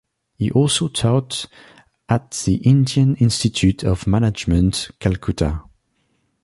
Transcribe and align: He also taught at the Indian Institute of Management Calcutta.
He 0.39 0.49
also 0.49 0.87
taught 0.87 1.45
at 2.09 2.31
the 2.47 2.55
Indian 2.55 3.15
Institute 3.17 3.83
of 3.83 4.07
Management 4.07 4.89
Calcutta. 4.99 5.61